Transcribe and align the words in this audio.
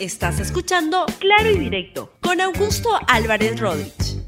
Estás 0.00 0.38
escuchando 0.38 1.06
Claro 1.18 1.50
y 1.50 1.58
Directo 1.58 2.12
con 2.20 2.40
Augusto 2.40 2.88
Álvarez 3.08 3.58
Rodríguez. 3.58 4.22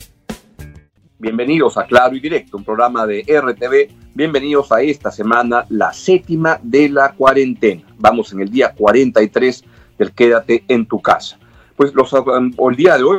Bienvenidos 1.20 1.78
a 1.78 1.84
Claro 1.84 2.16
y 2.16 2.20
Directo, 2.20 2.56
un 2.56 2.64
programa 2.64 3.06
de 3.06 3.20
RTV. 3.20 3.94
Bienvenidos 4.12 4.72
a 4.72 4.82
esta 4.82 5.12
semana, 5.12 5.66
la 5.68 5.92
séptima 5.92 6.58
de 6.64 6.88
la 6.88 7.12
cuarentena. 7.12 7.84
Vamos 7.98 8.32
en 8.32 8.40
el 8.40 8.50
día 8.50 8.74
43 8.74 9.62
del 9.96 10.10
Quédate 10.10 10.64
en 10.66 10.86
tu 10.86 11.00
casa. 11.00 11.38
Pues 11.76 11.94
los, 11.94 12.12
um, 12.14 12.52
el 12.68 12.76
día 12.76 12.96
de 12.96 13.04
hoy 13.04 13.18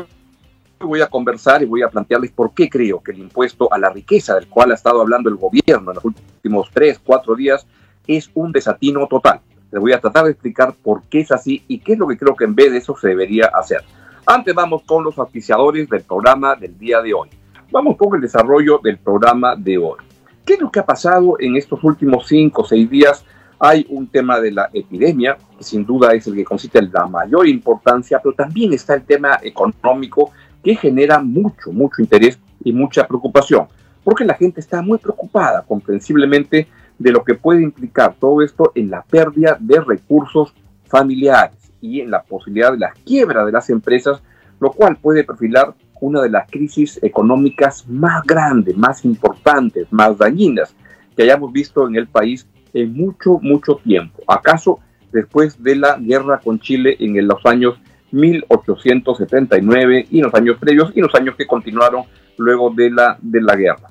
voy 0.81 0.99
a 0.99 1.07
conversar 1.07 1.63
y 1.63 1.67
voy 1.67 1.83
a 1.83 1.89
plantearles 1.89 2.31
por 2.31 2.53
qué 2.53 2.69
creo 2.69 3.01
que 3.01 3.13
el 3.13 3.19
impuesto 3.19 3.71
a 3.71 3.77
la 3.77 3.91
riqueza 3.91 4.35
del 4.35 4.47
cual 4.47 4.71
ha 4.71 4.75
estado 4.75 4.99
hablando 4.99 5.29
el 5.29 5.37
gobierno 5.37 5.91
en 5.91 5.95
los 5.95 6.03
últimos 6.03 6.69
tres, 6.73 6.99
cuatro 7.01 7.33
días 7.33 7.65
es 8.07 8.29
un 8.33 8.51
desatino 8.51 9.07
total. 9.07 9.39
Les 9.71 9.79
voy 9.81 9.93
a 9.93 10.01
tratar 10.01 10.25
de 10.25 10.31
explicar 10.31 10.73
por 10.83 11.03
qué 11.03 11.21
es 11.21 11.31
así 11.31 11.63
y 11.67 11.79
qué 11.79 11.93
es 11.93 11.99
lo 11.99 12.07
que 12.07 12.17
creo 12.17 12.35
que 12.35 12.43
en 12.43 12.55
vez 12.55 12.71
de 12.71 12.77
eso 12.77 12.95
se 12.95 13.09
debería 13.09 13.45
hacer. 13.47 13.81
Antes 14.25 14.53
vamos 14.53 14.83
con 14.85 15.03
los 15.03 15.17
oficiadores 15.17 15.89
del 15.89 16.01
programa 16.01 16.55
del 16.55 16.77
día 16.77 17.01
de 17.01 17.13
hoy. 17.13 17.29
Vamos 17.71 17.95
con 17.97 18.13
el 18.15 18.21
desarrollo 18.21 18.79
del 18.83 18.97
programa 18.97 19.55
de 19.55 19.77
hoy. 19.77 19.97
¿Qué 20.45 20.55
es 20.55 20.59
lo 20.59 20.71
que 20.71 20.79
ha 20.79 20.85
pasado 20.85 21.37
en 21.39 21.55
estos 21.55 21.83
últimos 21.83 22.27
cinco 22.27 22.63
o 22.63 22.65
seis 22.65 22.89
días? 22.89 23.23
Hay 23.59 23.85
un 23.89 24.07
tema 24.07 24.39
de 24.39 24.51
la 24.51 24.69
epidemia, 24.73 25.37
que 25.57 25.63
sin 25.63 25.85
duda 25.85 26.13
es 26.13 26.27
el 26.27 26.35
que 26.35 26.43
consiste 26.43 26.79
en 26.79 26.91
la 26.91 27.05
mayor 27.05 27.47
importancia, 27.47 28.19
pero 28.21 28.35
también 28.35 28.73
está 28.73 28.95
el 28.95 29.03
tema 29.03 29.39
económico 29.41 30.31
que 30.63 30.75
genera 30.75 31.19
mucho, 31.19 31.71
mucho 31.71 32.01
interés 32.01 32.39
y 32.63 32.73
mucha 32.73 33.07
preocupación, 33.07 33.67
porque 34.03 34.25
la 34.25 34.33
gente 34.33 34.59
está 34.59 34.81
muy 34.81 34.97
preocupada, 34.97 35.63
comprensiblemente, 35.67 36.67
de 37.01 37.11
lo 37.11 37.23
que 37.23 37.33
puede 37.33 37.63
implicar 37.63 38.15
todo 38.19 38.43
esto 38.43 38.71
en 38.75 38.91
la 38.91 39.01
pérdida 39.01 39.57
de 39.59 39.81
recursos 39.81 40.53
familiares 40.85 41.71
y 41.81 41.99
en 41.99 42.11
la 42.11 42.21
posibilidad 42.21 42.71
de 42.71 42.77
la 42.77 42.93
quiebra 43.05 43.43
de 43.43 43.51
las 43.51 43.71
empresas, 43.71 44.21
lo 44.59 44.71
cual 44.71 44.97
puede 44.97 45.23
perfilar 45.23 45.73
una 45.99 46.21
de 46.21 46.29
las 46.29 46.49
crisis 46.49 46.99
económicas 47.01 47.87
más 47.87 48.23
grandes, 48.23 48.77
más 48.77 49.03
importantes, 49.03 49.87
más 49.91 50.15
dañinas 50.15 50.75
que 51.15 51.23
hayamos 51.23 51.51
visto 51.51 51.87
en 51.87 51.95
el 51.95 52.07
país 52.07 52.47
en 52.73 52.93
mucho, 52.93 53.39
mucho 53.41 53.79
tiempo. 53.83 54.21
¿Acaso 54.27 54.79
después 55.11 55.61
de 55.61 55.77
la 55.77 55.97
guerra 55.97 56.39
con 56.39 56.59
Chile 56.59 56.97
en 56.99 57.27
los 57.27 57.43
años 57.45 57.79
1879 58.11 60.07
y 60.11 60.21
los 60.21 60.33
años 60.35 60.57
previos 60.59 60.91
y 60.95 61.01
los 61.01 61.15
años 61.15 61.35
que 61.35 61.47
continuaron 61.47 62.03
luego 62.37 62.69
de 62.69 62.91
la, 62.91 63.17
de 63.21 63.41
la 63.41 63.55
guerra? 63.55 63.90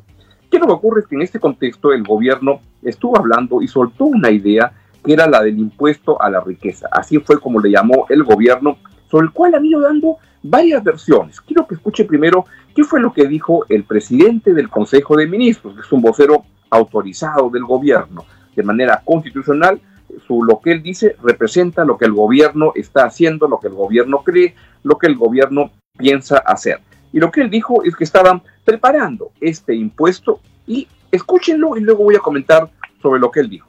¿Qué 0.51 0.59
lo 0.59 0.67
que 0.67 0.73
ocurre 0.73 1.01
es 1.03 1.07
que 1.07 1.15
en 1.15 1.23
este 1.23 1.39
contexto 1.39 1.93
el 1.93 2.03
gobierno 2.03 2.61
estuvo 2.83 3.17
hablando 3.17 3.63
y 3.63 3.69
soltó 3.69 4.07
una 4.07 4.31
idea 4.31 4.73
que 5.05 5.13
era 5.13 5.29
la 5.29 5.43
del 5.43 5.59
impuesto 5.59 6.21
a 6.21 6.31
la 6.31 6.41
riqueza. 6.41 6.89
Así 6.91 7.19
fue 7.19 7.41
como 7.41 7.61
le 7.61 7.71
llamó 7.71 8.07
el 8.09 8.25
gobierno, 8.25 8.79
sobre 9.11 9.27
el 9.27 9.33
cual 9.33 9.55
han 9.55 9.65
ido 9.65 9.81
dando 9.81 10.19
varias 10.43 10.83
versiones. 10.83 11.41
Quiero 11.41 11.67
que 11.67 11.75
escuche 11.75 12.05
primero 12.05 12.45
qué 12.75 12.85
fue 12.85 13.01
lo 13.01 13.13
que 13.13 13.27
dijo 13.27 13.65
el 13.69 13.85
presidente 13.85 14.53
del 14.53 14.69
Consejo 14.69 15.17
de 15.17 15.27
Ministros, 15.27 15.75
que 15.75 15.81
es 15.81 15.93
un 15.93 16.03
vocero 16.03 16.45
autorizado 16.71 17.51
del 17.51 17.65
gobierno 17.65 18.25
de 18.55 18.63
manera 18.63 19.03
constitucional. 19.05 19.81
Su, 20.27 20.43
lo 20.43 20.61
que 20.61 20.73
él 20.73 20.83
dice 20.83 21.17
representa 21.23 21.85
lo 21.85 21.97
que 21.97 22.05
el 22.05 22.13
gobierno 22.13 22.73
está 22.75 23.05
haciendo, 23.05 23.47
lo 23.47 23.61
que 23.61 23.69
el 23.69 23.75
gobierno 23.75 24.23
cree, 24.25 24.55
lo 24.83 24.99
que 24.99 25.07
el 25.07 25.17
gobierno 25.17 25.71
piensa 25.97 26.39
hacer. 26.39 26.81
Y 27.13 27.19
lo 27.19 27.31
que 27.31 27.43
él 27.43 27.51
dijo 27.51 27.83
es 27.85 27.97
que 27.97 28.05
estaban 28.05 28.43
preparando 28.65 29.33
este 29.41 29.75
impuesto 29.75 30.41
y 30.67 30.87
escúchenlo 31.11 31.77
y 31.77 31.81
luego 31.81 32.05
voy 32.05 32.17
a 32.17 32.21
comentar 32.21 32.71
sobre 33.03 33.21
lo 33.21 33.31
que 33.31 33.41
él 33.41 33.51
dijo. 33.51 33.69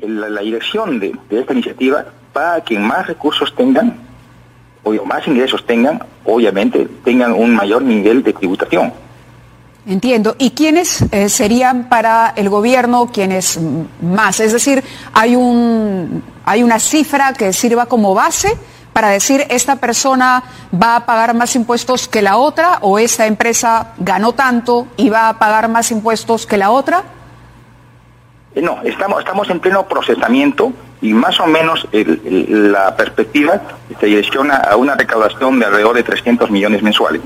La, 0.00 0.40
dirección 0.40 1.00
de, 1.00 1.16
de, 1.28 1.40
esta 1.40 1.52
iniciativa 1.52 2.06
para 2.32 2.62
que 2.62 2.78
más 2.78 3.06
recursos 3.06 3.54
tengan 3.56 3.96
o 4.84 5.04
más 5.04 5.26
ingresos 5.26 5.66
tengan, 5.66 6.00
obviamente 6.24 6.88
tengan 7.04 7.32
un 7.32 7.54
mayor 7.54 7.82
nivel 7.82 8.22
de 8.22 8.32
tributación. 8.32 8.92
Entiendo. 9.86 10.36
¿Y 10.38 10.50
quiénes 10.50 11.02
eh, 11.12 11.30
serían 11.30 11.88
para 11.88 12.34
el 12.36 12.50
gobierno 12.50 13.10
quienes 13.10 13.58
más? 14.02 14.38
Es 14.38 14.52
decir, 14.52 14.84
hay, 15.14 15.34
un, 15.34 16.22
hay 16.44 16.62
una 16.62 16.78
cifra 16.78 17.32
que 17.32 17.52
sirva 17.54 17.86
como 17.86 18.14
base 18.14 18.52
para 18.98 19.10
decir 19.10 19.46
esta 19.48 19.76
persona 19.76 20.42
va 20.74 20.96
a 20.96 21.06
pagar 21.06 21.32
más 21.32 21.54
impuestos 21.54 22.08
que 22.08 22.20
la 22.20 22.36
otra 22.36 22.78
o 22.80 22.98
esta 22.98 23.26
empresa 23.26 23.92
ganó 23.96 24.32
tanto 24.32 24.88
y 24.96 25.08
va 25.08 25.28
a 25.28 25.38
pagar 25.38 25.68
más 25.68 25.92
impuestos 25.92 26.48
que 26.48 26.56
la 26.56 26.72
otra? 26.72 27.04
Eh, 28.56 28.60
no, 28.60 28.82
estamos, 28.82 29.20
estamos 29.20 29.48
en 29.50 29.60
pleno 29.60 29.86
procesamiento 29.86 30.72
y 31.00 31.12
más 31.12 31.38
o 31.38 31.46
menos 31.46 31.86
la 31.92 32.96
perspectiva 32.96 33.62
se 34.00 34.06
direcciona 34.06 34.56
a 34.56 34.74
una 34.74 34.96
recaudación 34.96 35.60
de 35.60 35.66
alrededor 35.66 35.94
de 35.94 36.02
300 36.02 36.50
millones 36.50 36.82
mensuales. 36.82 37.22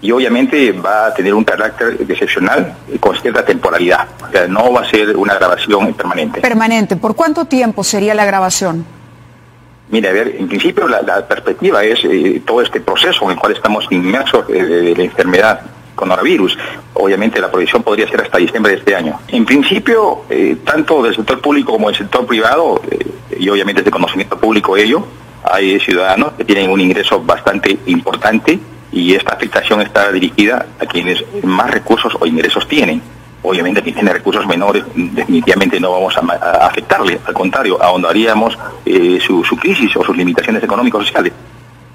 Y 0.00 0.12
obviamente 0.12 0.70
va 0.70 1.06
a 1.06 1.14
tener 1.14 1.34
un 1.34 1.42
carácter 1.42 1.96
excepcional 2.08 2.72
con 3.00 3.16
cierta 3.16 3.44
temporalidad. 3.44 4.06
O 4.28 4.30
sea, 4.30 4.46
no 4.46 4.72
va 4.72 4.82
a 4.82 4.88
ser 4.88 5.16
una 5.16 5.34
grabación 5.34 5.92
permanente. 5.92 6.40
Permanente. 6.40 6.94
¿Por 6.94 7.16
cuánto 7.16 7.46
tiempo 7.46 7.82
sería 7.82 8.14
la 8.14 8.24
grabación? 8.24 8.99
Mire, 9.90 10.08
a 10.08 10.12
ver, 10.12 10.36
en 10.38 10.46
principio 10.46 10.86
la, 10.86 11.26
perspectiva 11.26 11.82
es 11.82 12.04
eh, 12.04 12.42
todo 12.46 12.62
este 12.62 12.80
proceso 12.80 13.24
en 13.24 13.32
el 13.32 13.36
cual 13.36 13.52
estamos 13.52 13.86
inmersos 13.90 14.44
eh, 14.48 14.62
de 14.62 14.96
la 14.96 15.02
enfermedad 15.02 15.60
coronavirus. 15.96 16.56
Obviamente 16.94 17.40
la 17.40 17.50
proyección 17.50 17.82
podría 17.82 18.08
ser 18.08 18.20
hasta 18.20 18.38
diciembre 18.38 18.72
de 18.72 18.78
este 18.78 18.94
año. 18.94 19.18
En 19.28 19.44
principio, 19.44 20.22
eh, 20.30 20.58
tanto 20.64 21.02
del 21.02 21.14
sector 21.14 21.40
público 21.40 21.72
como 21.72 21.88
del 21.88 21.98
sector 21.98 22.24
privado, 22.24 22.80
y 23.36 23.48
obviamente 23.48 23.80
es 23.80 23.84
de 23.84 23.90
conocimiento 23.90 24.38
público 24.38 24.76
ello, 24.76 25.04
hay 25.42 25.80
ciudadanos 25.80 26.32
que 26.34 26.44
tienen 26.44 26.70
un 26.70 26.80
ingreso 26.80 27.20
bastante 27.22 27.76
importante 27.86 28.58
y 28.92 29.14
esta 29.14 29.34
afectación 29.34 29.80
está 29.80 30.10
dirigida 30.12 30.66
a 30.78 30.86
quienes 30.86 31.24
más 31.42 31.70
recursos 31.70 32.16
o 32.18 32.26
ingresos 32.26 32.66
tienen. 32.68 33.02
Obviamente 33.42 33.82
quien 33.82 33.94
tiene 33.94 34.12
recursos 34.12 34.46
menores 34.46 34.84
definitivamente 34.94 35.80
no 35.80 35.92
vamos 35.92 36.14
a, 36.16 36.66
afectarle, 36.66 37.18
al 37.24 37.32
contrario, 37.32 37.82
ahondaríamos 37.82 38.58
eh, 38.84 39.18
su, 39.20 39.42
crisis 39.56 39.96
o 39.96 40.04
sus 40.04 40.16
limitaciones 40.16 40.62
económicos 40.62 41.06
sociales. 41.06 41.32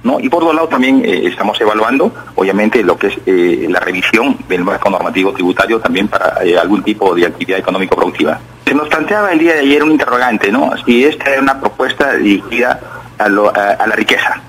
¿no? 0.04 0.20
Y 0.20 0.30
por 0.30 0.44
otro 0.44 0.54
lado 0.54 0.68
también 0.68 1.04
eh, 1.06 1.28
estamos 1.28 1.60
evaluando, 1.62 2.12
obviamente, 2.36 2.84
lo 2.84 2.98
que 2.98 3.08
es 3.08 3.18
eh, 3.26 3.68
la 3.70 3.80
revisión 3.80 4.38
del 4.48 4.64
marco 4.64 4.90
normativo 4.90 5.34
tributario 5.34 5.80
también 5.80 6.08
para 6.08 6.40
algún 6.60 6.84
tipo 6.84 7.14
de 7.14 7.28
actividad 7.28 7.60
económico 7.60 7.96
productiva. 7.96 8.40
Se 8.66 8.74
nos 8.74 8.88
planteaba 8.88 9.32
el 9.32 9.40
día 9.40 9.54
de 9.54 9.60
ayer 9.60 9.84
un 9.84 9.92
interrogante, 9.92 10.52
¿no? 10.52 10.72
Si 10.84 11.06
esta 11.06 11.34
es 11.34 11.42
una 11.42 11.60
propuesta 11.60 12.14
dirigida 12.14 12.80
a, 13.20 13.26
a 13.26 13.88
la 13.88 13.96
riqueza. 13.96 14.42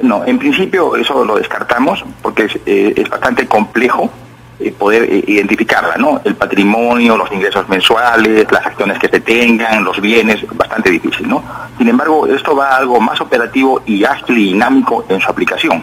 No, 0.00 0.24
en 0.24 0.38
principio 0.38 0.96
eso 0.96 1.24
lo 1.24 1.36
descartamos 1.36 2.04
porque 2.22 2.48
es 2.64 3.10
bastante 3.10 3.46
complejo 3.46 4.10
eh, 4.60 4.72
poder 4.72 5.04
eh, 5.04 5.24
identificarla, 5.26 5.96
¿no? 5.96 6.20
El 6.22 6.34
patrimonio, 6.34 7.16
los 7.16 7.32
ingresos 7.32 7.66
mensuales, 7.70 8.46
las 8.52 8.66
acciones 8.66 8.98
que 8.98 9.08
se 9.08 9.20
tengan, 9.20 9.82
los 9.82 9.98
bienes, 10.02 10.44
bastante 10.54 10.90
difícil, 10.90 11.26
¿no? 11.26 11.42
Sin 11.78 11.88
embargo, 11.88 12.26
esto 12.26 12.54
va 12.54 12.68
a 12.68 12.76
algo 12.76 13.00
más 13.00 13.22
operativo 13.22 13.80
y 13.86 14.04
ágil 14.04 14.36
y 14.36 14.44
dinámico 14.52 15.06
en 15.08 15.18
su 15.18 15.30
aplicación, 15.30 15.82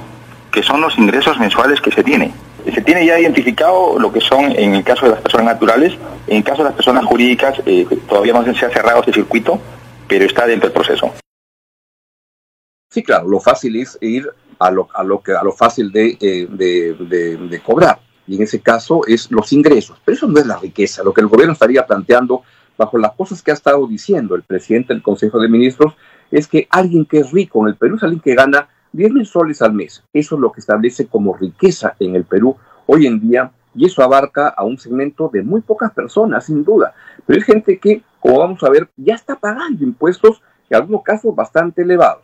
que 0.51 0.61
son 0.61 0.79
los 0.79 0.95
ingresos 0.99 1.39
mensuales 1.39 1.81
que 1.81 1.91
se 1.91 2.03
tiene. 2.03 2.31
Se 2.71 2.81
tiene 2.81 3.03
ya 3.03 3.19
identificado 3.19 3.97
lo 3.97 4.13
que 4.13 4.21
son 4.21 4.51
en 4.51 4.75
el 4.75 4.83
caso 4.83 5.05
de 5.07 5.13
las 5.13 5.21
personas 5.21 5.47
naturales, 5.47 5.97
en 6.27 6.37
el 6.37 6.43
caso 6.43 6.59
de 6.59 6.65
las 6.65 6.75
personas 6.75 7.03
jurídicas 7.05 7.59
eh, 7.65 7.87
todavía 8.07 8.33
no 8.33 8.43
se 8.53 8.65
ha 8.65 8.69
cerrado 8.69 9.01
ese 9.01 9.13
circuito, 9.13 9.59
pero 10.07 10.25
está 10.25 10.45
dentro 10.45 10.69
del 10.69 10.75
proceso. 10.75 11.11
Sí, 12.91 13.01
claro, 13.01 13.27
lo 13.27 13.39
fácil 13.39 13.75
es 13.77 13.97
ir 14.01 14.29
a 14.59 14.69
lo, 14.69 14.87
a 14.93 15.03
lo, 15.03 15.19
que, 15.19 15.31
a 15.33 15.43
lo 15.43 15.51
fácil 15.51 15.91
de, 15.91 16.15
de, 16.19 16.93
de 16.93 17.59
cobrar 17.61 17.99
y 18.27 18.35
en 18.35 18.43
ese 18.43 18.59
caso 18.59 19.01
es 19.07 19.31
los 19.31 19.51
ingresos. 19.53 19.99
Pero 20.03 20.15
eso 20.15 20.27
no 20.27 20.39
es 20.39 20.45
la 20.45 20.57
riqueza. 20.57 21.03
Lo 21.03 21.13
que 21.13 21.21
el 21.21 21.27
gobierno 21.27 21.53
estaría 21.53 21.85
planteando 21.85 22.43
bajo 22.77 22.97
las 22.97 23.13
cosas 23.13 23.41
que 23.41 23.51
ha 23.51 23.55
estado 23.55 23.87
diciendo 23.87 24.35
el 24.35 24.43
presidente 24.43 24.93
del 24.93 25.01
Consejo 25.01 25.39
de 25.39 25.49
Ministros 25.49 25.95
es 26.29 26.47
que 26.47 26.67
alguien 26.69 27.05
que 27.05 27.19
es 27.19 27.31
rico 27.31 27.61
en 27.61 27.69
el 27.69 27.75
Perú 27.75 27.95
es 27.95 28.03
alguien 28.03 28.21
que 28.21 28.35
gana 28.35 28.69
10 28.91 29.11
mil 29.11 29.25
soles 29.25 29.61
al 29.61 29.73
mes. 29.73 30.03
Eso 30.13 30.35
es 30.35 30.41
lo 30.41 30.51
que 30.51 30.59
establece 30.59 31.07
como 31.07 31.35
riqueza 31.35 31.95
en 31.99 32.15
el 32.15 32.25
Perú 32.25 32.55
hoy 32.85 33.07
en 33.07 33.19
día 33.19 33.51
y 33.77 33.85
eso 33.85 34.03
abarca 34.03 34.47
a 34.49 34.63
un 34.63 34.77
segmento 34.77 35.29
de 35.31 35.43
muy 35.43 35.61
pocas 35.61 35.93
personas, 35.93 36.45
sin 36.45 36.63
duda. 36.63 36.95
Pero 37.25 37.39
es 37.39 37.45
gente 37.45 37.77
que, 37.77 38.01
como 38.19 38.39
vamos 38.39 38.63
a 38.63 38.69
ver, 38.69 38.89
ya 38.95 39.13
está 39.13 39.35
pagando 39.35 39.83
impuestos, 39.83 40.41
en 40.69 40.77
algunos 40.77 41.03
casos 41.03 41.35
bastante 41.35 41.83
elevados. 41.83 42.23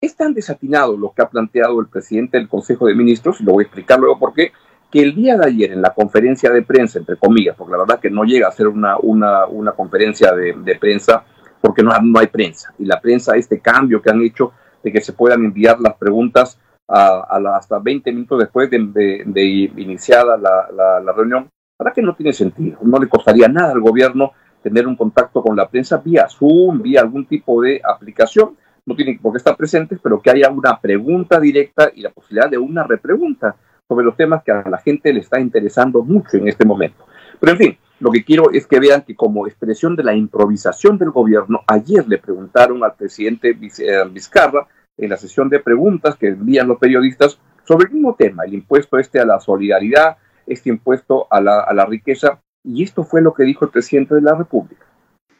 Es 0.00 0.16
tan 0.16 0.34
desatinado 0.34 0.96
lo 0.96 1.12
que 1.12 1.22
ha 1.22 1.28
planteado 1.28 1.78
el 1.80 1.86
presidente 1.86 2.38
del 2.38 2.48
Consejo 2.48 2.86
de 2.86 2.96
Ministros, 2.96 3.40
y 3.40 3.44
lo 3.44 3.52
voy 3.52 3.62
a 3.62 3.66
explicar 3.66 4.00
luego 4.00 4.18
por 4.18 4.34
qué, 4.34 4.52
que 4.90 5.00
el 5.00 5.14
día 5.14 5.36
de 5.36 5.46
ayer 5.46 5.72
en 5.72 5.82
la 5.82 5.94
conferencia 5.94 6.50
de 6.50 6.62
prensa, 6.62 6.98
entre 6.98 7.16
comillas, 7.16 7.54
porque 7.56 7.72
la 7.72 7.78
verdad 7.78 8.00
que 8.00 8.10
no 8.10 8.24
llega 8.24 8.48
a 8.48 8.52
ser 8.52 8.66
una, 8.66 8.96
una, 8.98 9.46
una 9.46 9.72
conferencia 9.72 10.32
de, 10.32 10.76
prensa, 10.80 11.24
porque 11.60 11.82
no, 11.82 11.92
no 12.02 12.18
hay 12.18 12.26
prensa, 12.26 12.74
y 12.78 12.84
la 12.84 13.00
prensa, 13.00 13.36
este 13.36 13.60
cambio 13.60 14.02
que 14.02 14.10
han 14.10 14.20
hecho 14.22 14.52
de 14.82 14.92
que 14.92 15.00
se 15.00 15.12
puedan 15.12 15.44
enviar 15.44 15.78
las 15.80 15.94
preguntas 15.94 16.58
a, 16.88 17.20
a 17.20 17.38
la, 17.38 17.56
hasta 17.56 17.78
20 17.78 18.10
minutos 18.12 18.40
después 18.40 18.68
de, 18.70 19.22
de, 19.24 19.42
iniciada 19.76 20.36
la, 20.36 21.00
la, 21.00 21.12
reunión, 21.12 21.48
para 21.76 21.92
que 21.92 22.02
no 22.02 22.14
tiene 22.14 22.32
sentido, 22.32 22.78
no 22.82 22.98
le 22.98 23.08
costaría 23.08 23.46
nada 23.46 23.72
al 23.72 23.80
gobierno 23.80 24.32
tener 24.62 24.86
un 24.86 24.96
contacto 24.96 25.42
con 25.42 25.56
la 25.56 25.68
prensa 25.68 25.98
vía 25.98 26.26
Zoom, 26.28 26.82
vía 26.82 27.00
algún 27.00 27.26
tipo 27.26 27.62
de 27.62 27.80
aplicación, 27.82 28.56
no 28.84 28.96
tienen 28.96 29.18
por 29.18 29.32
qué 29.32 29.38
estar 29.38 29.56
presentes, 29.56 30.00
pero 30.02 30.20
que 30.20 30.30
haya 30.30 30.50
una 30.50 30.78
pregunta 30.80 31.38
directa 31.38 31.90
y 31.94 32.02
la 32.02 32.10
posibilidad 32.10 32.50
de 32.50 32.58
una 32.58 32.82
repregunta 32.82 33.54
sobre 33.90 34.04
los 34.04 34.16
temas 34.16 34.44
que 34.44 34.52
a 34.52 34.62
la 34.68 34.78
gente 34.78 35.12
le 35.12 35.18
está 35.18 35.40
interesando 35.40 36.04
mucho 36.04 36.36
en 36.36 36.46
este 36.46 36.64
momento. 36.64 37.04
Pero 37.40 37.52
en 37.54 37.58
fin, 37.58 37.78
lo 37.98 38.12
que 38.12 38.22
quiero 38.22 38.52
es 38.52 38.64
que 38.68 38.78
vean 38.78 39.02
que 39.02 39.16
como 39.16 39.48
expresión 39.48 39.96
de 39.96 40.04
la 40.04 40.14
improvisación 40.14 40.96
del 40.96 41.10
gobierno, 41.10 41.64
ayer 41.66 42.06
le 42.06 42.18
preguntaron 42.18 42.84
al 42.84 42.94
presidente 42.94 43.50
eh, 43.50 44.04
Vizcarra 44.12 44.68
en 44.96 45.10
la 45.10 45.16
sesión 45.16 45.48
de 45.48 45.58
preguntas 45.58 46.14
que 46.14 46.28
envían 46.28 46.68
los 46.68 46.78
periodistas 46.78 47.40
sobre 47.64 47.88
el 47.88 47.94
mismo 47.94 48.14
tema, 48.14 48.44
el 48.44 48.54
impuesto 48.54 48.96
este 48.96 49.18
a 49.18 49.24
la 49.24 49.40
solidaridad, 49.40 50.18
este 50.46 50.68
impuesto 50.68 51.26
a 51.28 51.40
la, 51.40 51.58
a 51.58 51.74
la 51.74 51.84
riqueza, 51.84 52.40
y 52.62 52.84
esto 52.84 53.02
fue 53.02 53.22
lo 53.22 53.34
que 53.34 53.42
dijo 53.42 53.64
el 53.64 53.72
presidente 53.72 54.14
de 54.14 54.22
la 54.22 54.36
República. 54.36 54.86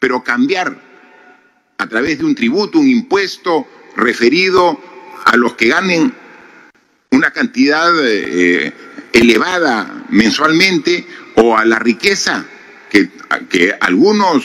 Pero 0.00 0.24
cambiar 0.24 0.74
a 1.78 1.86
través 1.86 2.18
de 2.18 2.24
un 2.24 2.34
tributo, 2.34 2.80
un 2.80 2.88
impuesto 2.88 3.64
referido 3.96 4.76
a 5.24 5.36
los 5.36 5.54
que 5.54 5.68
ganen 5.68 6.12
una 7.10 7.32
cantidad 7.32 7.92
eh, 8.06 8.72
elevada 9.12 10.06
mensualmente 10.10 11.06
o 11.36 11.56
a 11.56 11.64
la 11.64 11.78
riqueza 11.78 12.46
que, 12.88 13.10
que 13.48 13.74
algunos 13.80 14.44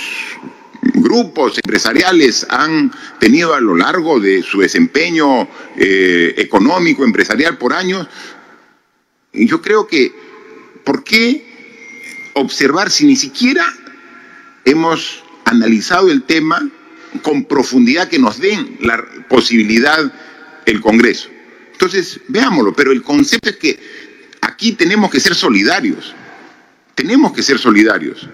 grupos 0.93 1.57
empresariales 1.57 2.45
han 2.49 2.91
tenido 3.19 3.53
a 3.53 3.61
lo 3.61 3.75
largo 3.75 4.19
de 4.19 4.43
su 4.43 4.59
desempeño 4.59 5.47
eh, 5.77 6.33
económico, 6.37 7.03
empresarial 7.03 7.57
por 7.57 7.73
años. 7.73 8.07
Yo 9.33 9.61
creo 9.61 9.87
que, 9.87 10.13
¿por 10.83 11.03
qué 11.03 12.31
observar 12.33 12.89
si 12.89 13.05
ni 13.05 13.15
siquiera 13.15 13.65
hemos 14.63 15.23
analizado 15.45 16.11
el 16.11 16.23
tema 16.23 16.67
con 17.21 17.45
profundidad 17.45 18.09
que 18.09 18.19
nos 18.19 18.39
den 18.39 18.77
la 18.81 19.03
posibilidad 19.29 20.11
el 20.65 20.81
Congreso? 20.81 21.34
Entonces, 21.75 22.21
veámoslo, 22.29 22.73
pero 22.73 22.93
el 22.93 23.03
concepto 23.03 23.49
es 23.49 23.57
que 23.57 23.77
aquí 24.39 24.71
tenemos 24.71 25.11
que 25.11 25.19
ser 25.19 25.35
solidarios, 25.35 26.15
tenemos 26.95 27.33
que 27.33 27.43
ser 27.43 27.59
solidarios. 27.59 28.29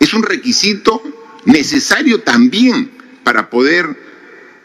Es 0.00 0.14
un 0.14 0.22
requisito 0.22 1.02
necesario 1.44 2.22
también 2.22 2.90
para 3.22 3.50
poder 3.50 3.94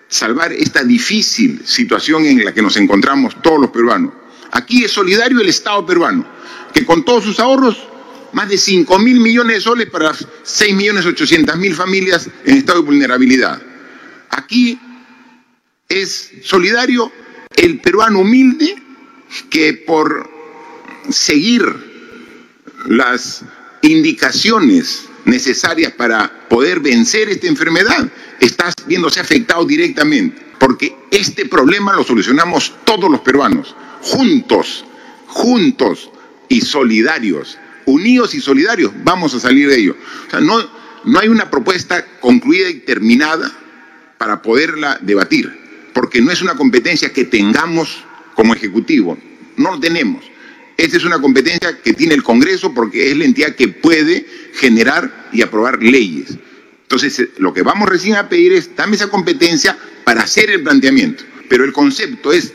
salvar 0.07 0.53
esta 0.53 0.85
difícil 0.85 1.61
situación 1.65 2.25
en 2.25 2.45
la 2.45 2.53
que 2.53 2.61
nos 2.61 2.77
encontramos 2.77 3.41
todos 3.41 3.59
los 3.59 3.69
peruanos. 3.69 4.13
Aquí 4.51 4.85
es 4.85 4.91
solidario 4.91 5.41
el 5.41 5.49
Estado 5.49 5.85
peruano, 5.85 6.25
que 6.73 6.85
con 6.85 7.03
todos 7.03 7.25
sus 7.25 7.37
ahorros, 7.41 7.85
más 8.31 8.47
de 8.47 8.57
5 8.57 8.97
mil 8.99 9.19
millones 9.19 9.57
de 9.57 9.61
soles 9.61 9.89
para 9.89 10.13
6 10.43 10.73
millones 10.73 11.05
800 11.05 11.57
mil 11.57 11.75
familias 11.75 12.29
en 12.45 12.55
estado 12.55 12.79
de 12.79 12.85
vulnerabilidad. 12.85 13.61
Aquí 14.29 14.79
es 15.89 16.31
solidario 16.43 17.11
el 17.55 17.79
peruano 17.79 18.19
humilde 18.19 18.75
que 19.49 19.73
por 19.73 20.29
seguir 21.09 21.63
las 22.87 23.43
indicaciones 23.81 25.05
necesarias 25.25 25.93
para 25.93 26.47
poder 26.49 26.79
vencer 26.79 27.29
esta 27.29 27.47
enfermedad 27.47 28.09
está 28.39 28.71
viéndose 28.87 29.19
afectado 29.19 29.65
directamente, 29.65 30.41
porque 30.59 30.95
este 31.11 31.45
problema 31.45 31.93
lo 31.93 32.03
solucionamos 32.03 32.73
todos 32.83 33.09
los 33.09 33.21
peruanos, 33.21 33.75
juntos, 34.01 34.85
juntos 35.27 36.09
y 36.49 36.61
solidarios, 36.61 37.57
unidos 37.85 38.33
y 38.33 38.41
solidarios, 38.41 38.91
vamos 39.03 39.33
a 39.33 39.39
salir 39.39 39.69
de 39.69 39.79
ello. 39.79 39.95
no, 40.41 40.81
no 41.03 41.19
hay 41.19 41.27
una 41.27 41.49
propuesta 41.49 42.05
concluida 42.19 42.69
y 42.69 42.79
terminada 42.79 43.51
para 44.17 44.41
poderla 44.41 44.99
debatir 45.01 45.60
porque 45.93 46.21
no 46.21 46.31
es 46.31 46.41
una 46.41 46.55
competencia 46.55 47.11
que 47.11 47.25
tengamos 47.25 48.03
como 48.35 48.53
Ejecutivo, 48.53 49.17
no 49.57 49.71
lo 49.71 49.79
tenemos. 49.79 50.23
Esta 50.77 50.97
es 50.97 51.05
una 51.05 51.21
competencia 51.21 51.79
que 51.81 51.93
tiene 51.93 52.15
el 52.15 52.23
Congreso 52.23 52.73
porque 52.73 53.11
es 53.11 53.17
la 53.17 53.25
entidad 53.25 53.55
que 53.55 53.67
puede 53.67 54.25
generar 54.53 55.29
y 55.31 55.41
aprobar 55.41 55.83
leyes. 55.83 56.37
Entonces, 56.83 57.19
eh, 57.19 57.29
lo 57.37 57.53
que 57.53 57.61
vamos 57.61 57.87
recién 57.87 58.15
a 58.15 58.27
pedir 58.27 58.53
es, 58.53 58.75
dame 58.75 58.95
esa 58.95 59.09
competencia 59.09 59.77
para 60.03 60.23
hacer 60.23 60.49
el 60.49 60.63
planteamiento. 60.63 61.23
Pero 61.47 61.65
el 61.65 61.73
concepto 61.73 62.31
es 62.31 62.53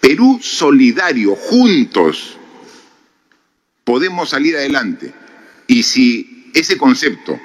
Perú 0.00 0.38
solidario, 0.40 1.34
juntos 1.34 2.38
podemos 3.88 4.30
salir 4.30 4.56
adelante. 4.56 5.12
Y 5.66 5.82
si 5.82 6.50
ese 6.54 6.76
concepto 6.76 7.40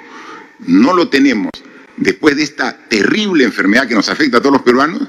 no 0.60 0.92
lo 0.92 1.08
tenemos 1.08 1.50
después 1.96 2.36
de 2.36 2.42
esta 2.42 2.76
terrible 2.88 3.44
enfermedad 3.44 3.88
que 3.88 3.94
nos 3.94 4.08
afecta 4.08 4.38
a 4.38 4.40
todos 4.40 4.54
los 4.54 4.62
peruanos, 4.62 5.08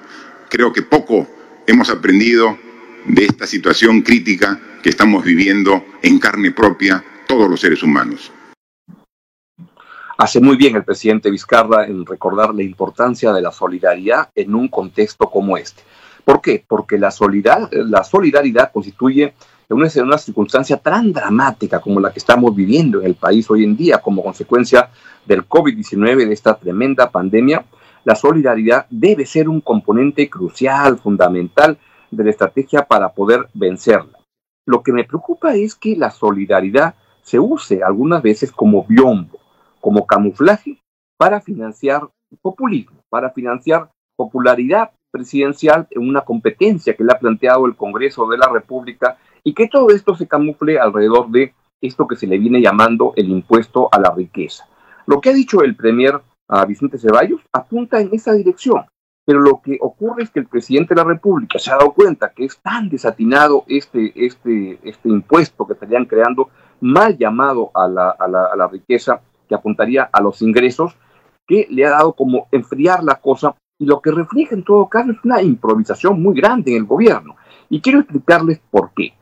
creo 0.50 0.72
que 0.72 0.82
poco 0.82 1.28
hemos 1.68 1.90
aprendido 1.90 2.58
de 3.06 3.26
esta 3.26 3.48
situación 3.48 4.02
crítica 4.02 4.60
que 4.82 4.90
estamos 4.90 5.24
viviendo 5.24 5.84
en 6.02 6.20
carne 6.20 6.52
propia 6.52 7.04
todos 7.28 7.50
los 7.50 7.60
seres 7.60 7.84
humanos. 7.84 8.32
Hace 10.18 10.40
muy 10.40 10.56
bien 10.56 10.76
el 10.76 10.86
presidente 10.86 11.30
Vizcarra 11.30 11.86
en 11.88 12.06
recordar 12.06 12.56
la 12.56 12.64
importancia 12.64 13.34
de 13.34 13.42
la 13.42 13.52
solidaridad 13.52 14.30
en 14.34 14.56
un 14.56 14.70
contexto 14.70 15.30
como 15.30 15.58
este. 15.58 15.84
¿Por 16.24 16.42
qué? 16.42 16.64
Porque 16.66 16.98
la, 16.98 17.14
la 17.72 18.04
solidaridad 18.04 18.72
constituye 18.72 19.34
en 19.69 19.77
una, 19.77 19.89
una, 20.03 20.17
circunstancia 20.17 20.77
tan 20.77 21.12
dramática 21.12 21.79
como 21.79 22.00
la 22.00 22.12
que 22.12 22.19
estamos 22.19 22.56
viviendo 22.56 23.00
en 23.00 23.07
el 23.07 23.15
país 23.15 23.50
hoy 23.50 23.63
en 23.63 23.75
día 23.75 24.00
como 24.00 24.23
consecuencia 24.23 24.89
del 25.25 25.47
COVID-19, 25.47 26.27
de 26.27 26.33
esta 26.33 26.56
tremenda 26.56 27.09
pandemia, 27.09 27.65
la 28.03 28.15
solidaridad 28.15 28.85
debe 28.89 29.25
ser 29.25 29.50
un 29.50 29.62
componente 29.62 30.29
crucial, 30.29 31.00
fundamental 31.00 31.77
de 32.12 32.23
la 32.23 32.29
estrategia 32.29 32.85
para 32.85 33.09
poder 33.09 33.47
vencerla. 33.53 34.19
Lo 34.67 34.83
que 34.83 34.94
me 34.94 35.03
preocupa 35.03 35.56
es 35.56 35.75
que 35.75 35.95
la 35.95 36.12
solidaridad 36.12 36.95
se 37.21 37.39
use 37.39 37.83
algunas 37.83 38.21
veces 38.21 38.51
como 38.51 38.83
biombo, 38.83 39.39
como 39.81 40.06
camuflaje 40.06 40.77
para 41.17 41.41
financiar 41.41 42.07
populismo, 42.41 43.00
para 43.09 43.31
financiar 43.31 43.89
popularidad 44.15 44.91
presidencial 45.12 45.88
en 45.91 46.07
una 46.07 46.21
competencia 46.21 46.95
que 46.95 47.03
le 47.03 47.12
ha 47.12 47.19
planteado 47.19 47.65
el 47.65 47.75
Congreso 47.75 48.27
de 48.27 48.38
la 48.38 48.50
República 48.50 49.17
y 49.45 49.53
que 49.53 49.69
todo 49.69 49.89
esto 49.92 50.15
se 50.15 50.27
camufle 50.27 50.80
alrededor 50.80 51.30
de 51.30 51.53
esto 51.80 52.07
que 52.07 52.15
se 52.15 52.27
le 52.27 52.39
viene 52.39 52.62
llamando 52.62 53.13
el 53.15 53.30
impuesto 53.30 53.88
a 53.92 54.00
la 54.00 54.12
riqueza. 54.12 54.68
Lo 55.06 55.21
que 55.21 55.30
ha 55.30 55.33
dicho 55.33 55.62
el 55.62 55.75
Premier 55.75 56.19
a 56.47 56.65
Vicente 56.65 56.97
Ceballos 56.97 57.42
apunta 57.53 58.01
en 58.01 58.09
esa 58.12 58.33
dirección, 58.33 58.86
pero 59.24 59.39
lo 59.39 59.62
que 59.62 59.77
ocurre 59.80 60.24
es 60.24 60.31
que 60.31 60.39
el 60.39 60.47
presidente 60.47 60.95
de 60.95 61.01
la 61.01 61.07
República 61.07 61.59
se 61.59 61.71
ha 61.71 61.77
dado 61.77 61.94
cuenta 61.94 62.31
que 62.36 62.46
es 62.46 62.58
tan 62.58 62.89
desatinado 62.89 63.65
este, 63.67 64.12
este, 64.15 64.79
este 64.84 65.10
impuesto 65.10 65.67
que 65.67 65.74
estarían 65.74 66.05
creando, 66.05 66.50
mal 66.81 67.15
llamado 67.15 67.70
a 67.75 67.88
la, 67.88 68.10
a, 68.10 68.27
la, 68.27 68.46
a 68.46 68.55
la 68.55 68.67
riqueza, 68.67 69.22
que 69.48 69.53
apuntaría 69.53 70.10
a 70.12 70.22
los 70.22 70.41
ingresos, 70.41 70.98
que 71.48 71.67
le 71.70 71.86
ha 71.86 71.91
dado 71.91 72.13
como 72.13 72.48
enfriar 72.51 73.03
la 73.03 73.15
cosa 73.15 73.55
y 73.77 73.86
lo 73.86 74.01
que 74.01 74.10
refleja 74.10 74.55
en 74.55 74.63
todo 74.63 74.88
caso 74.88 75.12
es 75.12 75.17
una 75.24 75.41
improvisación 75.43 76.20
muy 76.20 76.34
grande 76.36 76.72
en 76.72 76.77
el 76.77 76.86
gobierno. 76.86 77.36
Y 77.70 77.81
quiero 77.81 78.00
explicarles 78.00 78.60
por 78.72 78.91
qué. 78.96 79.13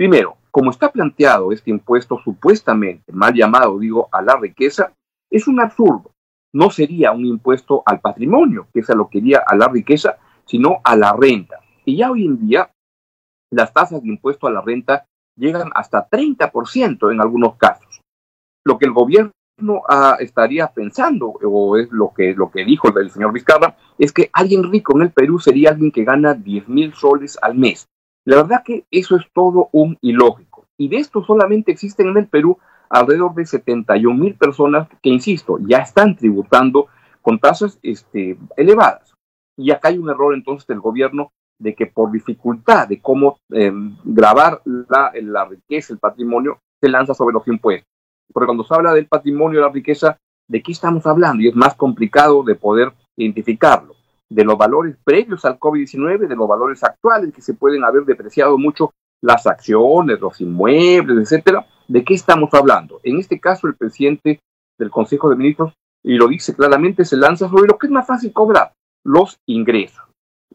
Primero, 0.00 0.38
como 0.50 0.70
está 0.70 0.90
planteado 0.90 1.52
este 1.52 1.70
impuesto 1.70 2.18
supuestamente 2.24 3.12
mal 3.12 3.34
llamado, 3.34 3.78
digo, 3.78 4.08
a 4.10 4.22
la 4.22 4.34
riqueza, 4.34 4.94
es 5.30 5.46
un 5.46 5.60
absurdo. 5.60 6.12
No 6.54 6.70
sería 6.70 7.12
un 7.12 7.26
impuesto 7.26 7.82
al 7.84 8.00
patrimonio, 8.00 8.66
que 8.72 8.80
es 8.80 8.88
a 8.88 8.94
lo 8.94 9.10
que 9.10 9.18
iría 9.18 9.42
a 9.46 9.54
la 9.54 9.68
riqueza, 9.68 10.16
sino 10.46 10.80
a 10.84 10.96
la 10.96 11.12
renta. 11.12 11.60
Y 11.84 11.98
ya 11.98 12.10
hoy 12.10 12.24
en 12.24 12.40
día 12.40 12.70
las 13.52 13.74
tasas 13.74 14.02
de 14.02 14.08
impuesto 14.08 14.46
a 14.46 14.50
la 14.50 14.62
renta 14.62 15.04
llegan 15.36 15.70
hasta 15.74 16.08
30% 16.08 17.12
en 17.12 17.20
algunos 17.20 17.56
casos. 17.56 18.00
Lo 18.64 18.78
que 18.78 18.86
el 18.86 18.92
gobierno 18.92 19.32
ah, 19.86 20.16
estaría 20.18 20.68
pensando, 20.68 21.26
o 21.26 21.76
es 21.76 21.92
lo 21.92 22.14
que, 22.14 22.32
lo 22.32 22.50
que 22.50 22.64
dijo 22.64 22.88
el 22.98 23.10
señor 23.10 23.34
Vizcarra, 23.34 23.76
es 23.98 24.14
que 24.14 24.30
alguien 24.32 24.72
rico 24.72 24.96
en 24.96 25.02
el 25.02 25.10
Perú 25.10 25.38
sería 25.38 25.68
alguien 25.72 25.92
que 25.92 26.04
gana 26.04 26.32
10 26.32 26.70
mil 26.70 26.94
soles 26.94 27.38
al 27.42 27.54
mes. 27.54 27.89
La 28.24 28.36
verdad 28.36 28.62
que 28.64 28.84
eso 28.90 29.16
es 29.16 29.24
todo 29.32 29.68
un 29.72 29.96
ilógico. 30.00 30.66
Y 30.78 30.88
de 30.88 30.98
esto 30.98 31.24
solamente 31.24 31.72
existen 31.72 32.08
en 32.08 32.18
el 32.18 32.26
Perú 32.26 32.58
alrededor 32.88 33.34
de 33.34 33.46
71 33.46 34.18
mil 34.18 34.34
personas 34.34 34.88
que, 35.02 35.10
insisto, 35.10 35.58
ya 35.60 35.78
están 35.78 36.16
tributando 36.16 36.88
con 37.22 37.38
tasas 37.38 37.78
este, 37.82 38.36
elevadas. 38.56 39.14
Y 39.56 39.70
acá 39.70 39.88
hay 39.88 39.98
un 39.98 40.10
error 40.10 40.34
entonces 40.34 40.66
del 40.66 40.80
gobierno 40.80 41.32
de 41.58 41.74
que 41.74 41.86
por 41.86 42.10
dificultad 42.10 42.88
de 42.88 43.00
cómo 43.00 43.38
em, 43.50 43.96
grabar 44.04 44.62
la, 44.64 45.12
la 45.22 45.44
riqueza, 45.44 45.92
el 45.92 45.98
patrimonio, 45.98 46.58
se 46.80 46.88
lanza 46.88 47.14
sobre 47.14 47.34
los 47.34 47.46
impuestos. 47.46 47.86
Porque 48.32 48.46
cuando 48.46 48.64
se 48.64 48.74
habla 48.74 48.94
del 48.94 49.06
patrimonio, 49.06 49.60
la 49.60 49.68
riqueza, 49.68 50.18
¿de 50.48 50.62
qué 50.62 50.72
estamos 50.72 51.06
hablando? 51.06 51.42
Y 51.42 51.48
es 51.48 51.54
más 51.54 51.74
complicado 51.74 52.42
de 52.42 52.54
poder 52.54 52.92
identificarlo. 53.16 53.94
De 54.30 54.44
los 54.44 54.56
valores 54.56 54.96
previos 55.02 55.44
al 55.44 55.58
COVID-19, 55.58 56.28
de 56.28 56.36
los 56.36 56.48
valores 56.48 56.82
actuales 56.84 57.34
que 57.34 57.42
se 57.42 57.54
pueden 57.54 57.84
haber 57.84 58.04
depreciado 58.04 58.56
mucho 58.56 58.92
las 59.22 59.46
acciones, 59.46 60.20
los 60.20 60.40
inmuebles, 60.40 61.18
etcétera, 61.18 61.66
¿de 61.88 62.04
qué 62.04 62.14
estamos 62.14 62.52
hablando? 62.54 63.00
En 63.02 63.18
este 63.18 63.40
caso, 63.40 63.66
el 63.66 63.74
presidente 63.74 64.40
del 64.78 64.90
Consejo 64.90 65.28
de 65.28 65.36
Ministros, 65.36 65.74
y 66.02 66.14
lo 66.14 66.28
dice 66.28 66.54
claramente, 66.54 67.04
se 67.04 67.16
lanza 67.16 67.48
sobre 67.48 67.68
lo 67.68 67.76
que 67.76 67.88
es 67.88 67.92
más 67.92 68.06
fácil 68.06 68.32
cobrar, 68.32 68.72
los 69.04 69.38
ingresos. 69.46 70.04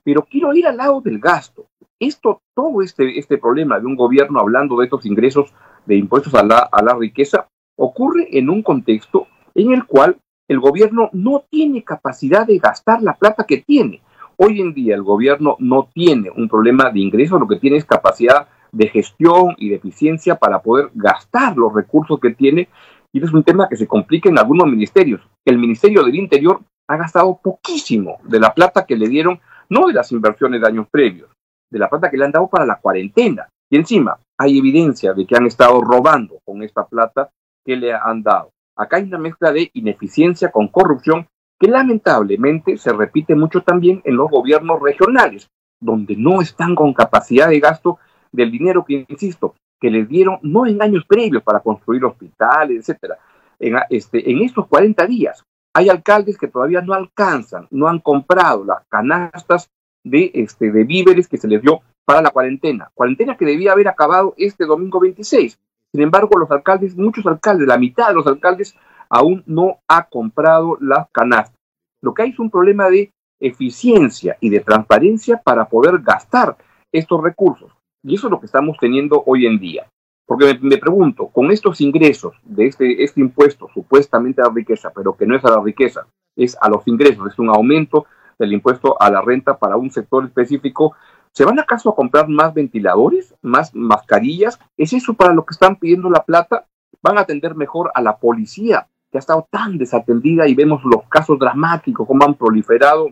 Pero 0.04 0.24
quiero 0.24 0.54
ir 0.54 0.68
al 0.68 0.78
lado 0.78 1.02
del 1.02 1.20
gasto. 1.20 1.68
Esto, 2.00 2.42
todo 2.56 2.82
este, 2.82 3.20
este 3.20 3.38
problema 3.38 3.80
de 3.80 3.86
un 3.86 3.96
gobierno 3.96 4.40
hablando 4.40 4.78
de 4.78 4.86
estos 4.86 5.06
ingresos 5.06 5.54
de 5.86 5.96
impuestos 5.96 6.34
a 6.36 6.44
la, 6.44 6.60
a 6.72 6.84
la 6.84 6.96
riqueza 6.96 7.48
ocurre 7.78 8.38
en 8.38 8.50
un 8.50 8.64
contexto 8.64 9.28
en 9.54 9.72
el 9.72 9.86
cual 9.86 10.18
el 10.48 10.60
gobierno 10.60 11.10
no 11.14 11.44
tiene 11.50 11.84
capacidad 11.84 12.46
de 12.46 12.60
gastar 12.60 13.02
la 13.02 13.14
plata 13.14 13.46
que 13.46 13.58
tiene. 13.58 14.02
Hoy 14.38 14.62
en 14.62 14.74
día 14.74 14.96
el 14.96 15.04
gobierno 15.04 15.56
no 15.60 15.90
tiene 15.94 16.30
un 16.30 16.48
problema 16.48 16.92
de 16.92 17.00
ingresos, 17.00 17.40
lo 17.40 17.48
que 17.48 17.60
tiene 17.60 17.78
es 17.78 17.86
capacidad 17.86 18.48
de 18.72 18.90
gestión 18.90 19.56
y 19.58 19.70
de 19.70 19.76
eficiencia 19.76 20.36
para 20.36 20.60
poder 20.62 20.92
gastar 20.94 21.56
los 21.56 21.74
recursos 21.74 22.20
que 22.20 22.32
tiene. 22.32 22.68
Y 23.14 23.24
es 23.24 23.34
un 23.34 23.44
tema 23.44 23.70
que 23.70 23.78
se 23.78 23.88
complica 23.88 24.30
en 24.30 24.38
algunos 24.38 24.68
ministerios. 24.68 25.22
El 25.46 25.58
Ministerio 25.58 26.04
del 26.04 26.16
Interior 26.16 26.60
ha 26.88 26.98
gastado 26.98 27.40
poquísimo 27.42 28.18
de 28.24 28.40
la 28.40 28.54
plata 28.54 28.86
que 28.86 28.98
le 28.98 29.08
dieron, 29.08 29.40
no 29.70 29.88
de 29.88 29.94
las 29.94 30.12
inversiones 30.12 30.62
de 30.62 30.68
años 30.68 30.88
previos, 30.92 31.30
de 31.72 31.80
la 31.80 31.90
plata 31.90 32.12
que 32.12 32.18
le 32.18 32.26
han 32.26 32.32
dado 32.32 32.50
para 32.50 32.66
la 32.66 32.76
cuarentena. 32.76 33.48
Y 33.72 33.78
encima 33.78 34.20
hay 34.38 34.60
evidencia 34.60 35.14
de 35.14 35.26
que 35.26 35.36
han 35.36 35.46
estado 35.46 35.82
robando 35.82 36.40
con 36.46 36.62
esta 36.62 36.86
plata 36.86 37.30
que 37.66 37.78
le 37.78 37.94
han 37.94 38.22
dado. 38.22 38.52
Acá 38.76 38.98
hay 38.98 39.04
una 39.04 39.18
mezcla 39.18 39.52
de 39.52 39.72
ineficiencia 39.74 40.52
con 40.52 40.68
corrupción 40.68 41.28
que 41.60 41.68
lamentablemente 41.68 42.78
se 42.78 42.92
repite 42.92 43.36
mucho 43.36 43.62
también 43.62 44.02
en 44.04 44.18
los 44.18 44.30
gobiernos 44.30 44.82
regionales, 44.82 45.50
donde 45.80 46.16
no 46.18 46.42
están 46.42 46.76
con 46.76 46.94
capacidad 46.94 47.50
de 47.50 47.60
gasto 47.60 48.00
del 48.32 48.52
dinero 48.52 48.84
que, 48.86 49.06
insisto, 49.08 49.56
que 49.80 49.90
les 49.90 50.08
dieron 50.08 50.40
no 50.42 50.66
en 50.66 50.82
años 50.82 51.06
previos 51.08 51.44
para 51.44 51.62
construir 51.62 52.04
hospitales, 52.04 52.80
etcétera. 52.80 53.18
En, 53.60 53.78
este, 53.90 54.30
en 54.30 54.42
estos 54.42 54.68
40 54.68 55.06
días 55.08 55.44
hay 55.74 55.90
alcaldes 55.90 56.38
que 56.38 56.48
todavía 56.48 56.82
no 56.82 56.94
alcanzan, 56.94 57.68
no 57.72 57.88
han 57.88 58.00
comprado 58.00 58.66
las 58.66 58.86
canastas 58.90 59.70
de, 60.04 60.32
este, 60.34 60.72
de 60.72 60.84
víveres 60.84 61.28
que 61.28 61.38
se 61.38 61.48
les 61.48 61.62
dio 61.62 61.82
para 62.06 62.22
la 62.22 62.30
cuarentena. 62.30 62.90
Cuarentena 62.94 63.36
que 63.36 63.46
debía 63.46 63.72
haber 63.72 63.88
acabado 63.88 64.34
este 64.38 64.66
domingo 64.66 65.00
26. 65.00 65.60
Sin 65.96 66.04
embargo, 66.04 66.38
los 66.38 66.52
alcaldes, 66.52 66.98
muchos 66.98 67.26
alcaldes, 67.26 67.70
la 67.70 67.78
mitad 67.78 68.10
de 68.10 68.16
los 68.16 68.28
alcaldes 68.28 68.76
aún 69.10 69.44
no 69.46 69.78
ha 69.88 70.04
comprado 70.10 70.78
las 70.82 71.08
canastas. 71.10 71.56
Lo 72.02 72.14
que 72.14 72.24
hay 72.24 72.32
es 72.32 72.40
un 72.40 72.50
problema 72.50 72.90
de 72.90 73.14
eficiencia 73.40 74.36
y 74.42 74.50
de 74.50 74.60
transparencia 74.60 75.42
para 75.42 75.70
poder 75.70 76.00
gastar 76.00 76.58
estos 76.92 77.24
recursos. 77.24 77.72
Y 78.04 78.16
eso 78.16 78.28
es 78.28 78.32
lo 78.32 78.42
que 78.42 78.48
estamos 78.48 78.76
teniendo 78.78 79.24
hoy 79.26 79.46
en 79.46 79.58
día. 79.58 79.88
Porque 80.28 80.60
me, 80.62 80.78
pregunto, 80.78 81.28
con 81.28 81.50
estos 81.50 81.80
ingresos 81.80 82.36
de 82.44 82.66
este, 82.66 83.02
este 83.02 83.22
impuesto 83.22 83.70
supuestamente 83.74 84.42
a 84.42 84.48
la 84.48 84.54
riqueza, 84.54 84.92
pero 84.94 85.16
que 85.16 85.26
no 85.26 85.38
es 85.38 85.46
a 85.46 85.52
la 85.52 85.64
riqueza, 85.64 86.08
es 86.36 86.58
a 86.60 86.68
los 86.68 86.86
ingresos, 86.90 87.32
es 87.32 87.40
un 87.40 87.48
aumento 87.48 88.06
del 88.38 88.52
impuesto 88.52 89.02
a 89.02 89.10
la 89.10 89.22
renta 89.22 89.58
para 89.58 89.78
un 89.78 89.90
sector 89.92 90.26
específico, 90.26 90.94
¿Se 91.36 91.44
van 91.44 91.60
acaso 91.60 91.90
a 91.90 91.96
comprar 91.96 92.30
más 92.30 92.54
ventiladores, 92.54 93.36
más 93.42 93.76
mascarillas? 93.76 94.58
¿Es 94.78 94.94
eso 94.94 95.16
para 95.16 95.34
lo 95.34 95.46
que 95.46 95.52
están 95.52 95.76
pidiendo 95.76 96.10
la 96.10 96.24
plata? 96.24 96.66
¿Van 97.02 97.18
a 97.18 97.22
atender 97.22 97.56
mejor 97.56 97.92
a 97.94 98.02
la 98.02 98.18
policía, 98.18 98.88
que 99.12 99.18
ha 99.18 99.20
estado 99.20 99.46
tan 99.52 99.78
desatendida 99.78 100.48
y 100.48 100.56
vemos 100.56 100.82
los 100.86 101.04
casos 101.10 101.38
dramáticos, 101.38 102.08
cómo 102.08 102.24
han 102.24 102.36
proliferado 102.36 103.10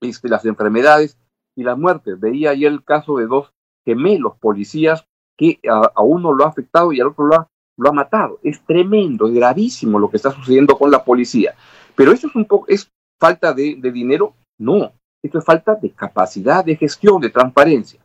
este, 0.00 0.28
las 0.28 0.44
enfermedades 0.46 1.16
y 1.56 1.62
las 1.62 1.78
muertes? 1.78 2.18
Veía 2.18 2.50
ayer 2.50 2.72
el 2.72 2.82
caso 2.82 3.18
de 3.18 3.26
dos 3.26 3.52
gemelos 3.86 4.36
policías 4.40 5.06
que 5.36 5.60
a, 5.70 6.02
uno 6.02 6.32
lo 6.32 6.44
ha 6.44 6.48
afectado 6.48 6.92
y 6.92 7.00
al 7.00 7.06
otro 7.06 7.26
lo 7.26 7.36
ha, 7.36 7.48
lo 7.76 7.88
ha 7.88 7.92
matado. 7.92 8.40
Es 8.42 8.60
tremendo, 8.64 9.28
es 9.28 9.34
gravísimo 9.34 10.00
lo 10.00 10.10
que 10.10 10.16
está 10.16 10.32
sucediendo 10.32 10.76
con 10.76 10.90
la 10.90 11.04
policía. 11.04 11.54
Pero 11.94 12.10
eso 12.10 12.26
es 12.26 12.34
un 12.34 12.46
poco, 12.46 12.66
es 12.66 12.90
falta 13.20 13.54
de, 13.54 13.76
de 13.78 13.92
dinero, 13.92 14.34
no, 14.58 14.90
esto 15.22 15.38
es 15.38 15.44
falta 15.44 15.74
de 15.74 15.90
capacidad 15.90 16.64
de 16.64 16.76
gestión, 16.76 17.20
de 17.20 17.30
transparencia. 17.30 18.00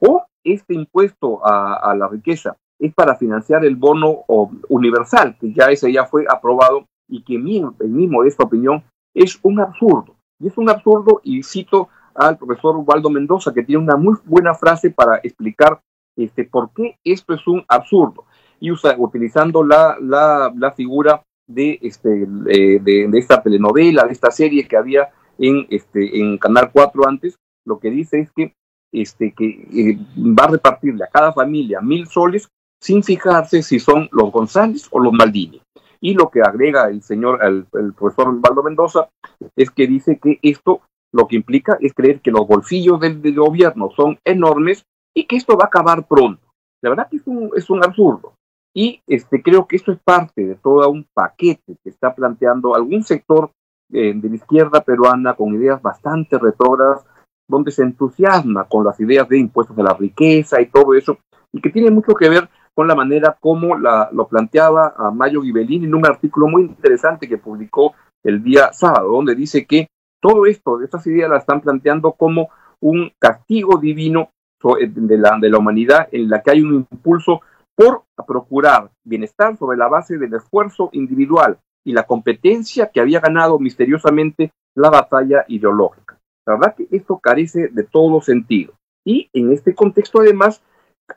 O 0.00 0.24
este 0.44 0.74
impuesto 0.74 1.40
a, 1.44 1.94
la 1.94 2.08
riqueza 2.08 2.56
es 2.78 2.94
para 2.94 3.16
financiar 3.16 3.64
el 3.64 3.76
bono 3.76 4.24
universal, 4.68 5.36
que 5.40 5.52
ya 5.52 5.70
ese 5.70 5.92
ya 5.92 6.04
fue 6.06 6.24
aprobado 6.28 6.86
y 7.08 7.22
que 7.22 7.38
mismo, 7.38 7.74
el 7.80 7.88
mismo 7.88 8.22
de 8.22 8.28
esta 8.28 8.44
opinión 8.44 8.84
es 9.14 9.38
un 9.42 9.60
absurdo. 9.60 10.14
Y 10.40 10.46
es 10.46 10.56
un 10.56 10.68
absurdo, 10.68 11.20
y 11.24 11.42
cito 11.42 11.88
al 12.14 12.38
profesor 12.38 12.76
Waldo 12.86 13.10
Mendoza, 13.10 13.52
que 13.52 13.64
tiene 13.64 13.82
una 13.82 13.96
muy 13.96 14.16
buena 14.24 14.54
frase 14.54 14.90
para 14.90 15.16
explicar 15.22 15.80
este, 16.16 16.44
por 16.44 16.70
qué 16.72 16.96
esto 17.04 17.34
es 17.34 17.46
un 17.46 17.64
absurdo. 17.68 18.24
Y 18.60 18.70
usa, 18.70 18.94
utilizando 18.98 19.64
la, 19.64 19.96
la, 20.00 20.72
figura 20.72 21.22
de, 21.46 21.78
este, 21.82 22.26
de, 22.26 22.80
de, 22.80 23.18
esta 23.18 23.42
telenovela, 23.42 24.04
de 24.04 24.12
esta 24.12 24.30
serie 24.30 24.66
que 24.66 24.76
había 24.76 25.10
en, 25.38 25.66
este, 25.70 26.20
en 26.20 26.38
Canal 26.38 26.70
4 26.72 27.08
antes, 27.08 27.38
lo 27.64 27.78
que 27.78 27.90
dice 27.90 28.20
es 28.20 28.32
que, 28.32 28.54
este, 28.92 29.32
que 29.32 29.68
eh, 29.72 29.98
va 30.16 30.44
a 30.44 30.50
repartirle 30.52 31.04
a 31.04 31.10
cada 31.10 31.32
familia 31.32 31.80
mil 31.80 32.06
soles 32.06 32.48
sin 32.80 33.02
fijarse 33.02 33.62
si 33.62 33.78
son 33.78 34.08
los 34.12 34.30
González 34.32 34.88
o 34.90 35.00
los 35.00 35.12
Maldini. 35.12 35.60
Y 36.00 36.14
lo 36.14 36.30
que 36.30 36.40
agrega 36.40 36.88
el 36.88 37.02
señor, 37.02 37.40
el, 37.44 37.66
profesor 37.94 38.40
Valdo 38.40 38.62
Mendoza, 38.62 39.08
es 39.56 39.70
que 39.70 39.86
dice 39.86 40.18
que 40.18 40.38
esto 40.42 40.82
lo 41.12 41.26
que 41.26 41.36
implica 41.36 41.76
es 41.80 41.94
creer 41.94 42.20
que 42.20 42.30
los 42.30 42.46
bolsillos 42.46 43.00
del, 43.00 43.34
gobierno 43.34 43.90
son 43.96 44.18
enormes 44.24 44.84
y 45.14 45.24
que 45.24 45.36
esto 45.36 45.56
va 45.56 45.64
a 45.64 45.68
acabar 45.68 46.06
pronto. 46.06 46.42
La 46.82 46.90
verdad 46.90 47.08
que 47.10 47.16
es 47.16 47.26
un, 47.26 47.50
es 47.56 47.68
un 47.70 47.84
absurdo. 47.84 48.34
Y 48.74 49.02
este, 49.08 49.42
creo 49.42 49.66
que 49.66 49.76
esto 49.76 49.90
es 49.90 49.98
parte 49.98 50.44
de 50.44 50.54
todo 50.54 50.88
un 50.88 51.06
paquete 51.12 51.76
que 51.82 51.90
está 51.90 52.14
planteando 52.14 52.76
algún 52.76 53.02
sector 53.02 53.50
eh, 53.92 54.12
de 54.14 54.28
la 54.28 54.36
izquierda 54.36 54.80
peruana 54.80 55.34
con 55.34 55.54
ideas 55.54 55.80
bastante 55.80 56.38
retrógradas, 56.38 57.04
donde 57.48 57.70
se 57.70 57.82
entusiasma 57.82 58.64
con 58.64 58.84
las 58.84 59.00
ideas 59.00 59.28
de 59.28 59.38
impuestos 59.38 59.76
de 59.76 59.82
la 59.82 59.94
riqueza 59.94 60.60
y 60.60 60.66
todo 60.66 60.94
eso, 60.94 61.18
y 61.52 61.60
que 61.60 61.70
tiene 61.70 61.90
mucho 61.90 62.14
que 62.14 62.28
ver 62.28 62.48
con 62.74 62.86
la 62.86 62.94
manera 62.94 63.36
como 63.40 63.76
la, 63.76 64.08
lo 64.12 64.28
planteaba 64.28 64.94
a 64.96 65.10
Mayo 65.10 65.40
Ghibellini 65.40 65.86
en 65.86 65.94
un 65.94 66.06
artículo 66.06 66.46
muy 66.46 66.62
interesante 66.62 67.28
que 67.28 67.38
publicó 67.38 67.94
el 68.22 68.42
día 68.42 68.72
sábado, 68.72 69.10
donde 69.12 69.34
dice 69.34 69.66
que 69.66 69.88
todo 70.20 70.46
esto, 70.46 70.80
estas 70.82 71.06
ideas 71.06 71.30
las 71.30 71.40
están 71.40 71.60
planteando 71.60 72.12
como 72.12 72.50
un 72.80 73.10
castigo 73.18 73.78
divino 73.78 74.30
eh, 74.80 74.88
de 74.88 75.18
la, 75.18 75.38
de 75.40 75.50
la 75.50 75.58
humanidad 75.58 76.08
en 76.12 76.28
la 76.28 76.42
que 76.42 76.50
hay 76.50 76.62
un 76.62 76.74
impulso 76.74 77.40
por 77.76 78.02
procurar 78.26 78.90
bienestar 79.04 79.56
sobre 79.56 79.78
la 79.78 79.88
base 79.88 80.18
del 80.18 80.34
esfuerzo 80.34 80.90
individual, 80.92 81.58
y 81.88 81.92
la 81.92 82.02
competencia 82.02 82.90
que 82.90 83.00
había 83.00 83.18
ganado 83.18 83.58
misteriosamente 83.58 84.52
la 84.74 84.90
batalla 84.90 85.46
ideológica. 85.48 86.18
La 86.46 86.56
verdad 86.56 86.74
que 86.76 86.86
esto 86.90 87.18
carece 87.18 87.68
de 87.68 87.82
todo 87.82 88.20
sentido. 88.20 88.74
Y 89.06 89.30
en 89.32 89.52
este 89.52 89.74
contexto, 89.74 90.20
además, 90.20 90.62